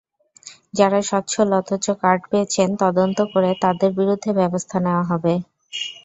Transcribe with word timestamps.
যাঁরা 0.73 0.99
সচ্ছল 1.09 1.47
অথচ 1.59 1.85
কার্ড 2.01 2.21
পেয়েছেন, 2.31 2.69
তদন্ত 2.83 3.19
করে 3.33 3.49
তাঁদের 3.63 3.91
বিরুদ্ধে 3.99 4.31
ব্যবস্থা 4.39 4.77
নেওয়া 4.85 5.03
হবে। 5.11 5.33